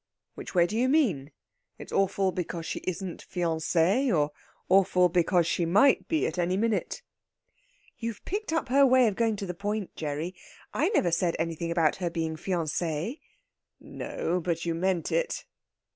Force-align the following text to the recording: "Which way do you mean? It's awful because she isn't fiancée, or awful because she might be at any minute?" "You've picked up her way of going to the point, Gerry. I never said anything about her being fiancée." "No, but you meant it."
"Which 0.33 0.55
way 0.55 0.65
do 0.65 0.75
you 0.75 0.89
mean? 0.89 1.31
It's 1.77 1.91
awful 1.91 2.31
because 2.31 2.65
she 2.65 2.79
isn't 2.85 3.23
fiancée, 3.23 4.11
or 4.11 4.31
awful 4.67 5.09
because 5.09 5.45
she 5.45 5.63
might 5.63 6.07
be 6.07 6.25
at 6.25 6.39
any 6.39 6.57
minute?" 6.57 7.03
"You've 7.99 8.25
picked 8.25 8.51
up 8.51 8.69
her 8.69 8.83
way 8.83 9.07
of 9.07 9.15
going 9.15 9.35
to 9.35 9.45
the 9.45 9.53
point, 9.53 9.95
Gerry. 9.95 10.33
I 10.73 10.89
never 10.89 11.11
said 11.11 11.35
anything 11.37 11.69
about 11.69 11.97
her 11.97 12.09
being 12.09 12.35
fiancée." 12.35 13.19
"No, 13.79 14.39
but 14.39 14.65
you 14.65 14.73
meant 14.73 15.11
it." 15.11 15.45